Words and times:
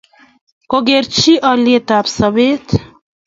Kokoreg 0.69 1.11
aliyet 1.49 1.89
ab 1.97 2.07
sobet 2.15 2.67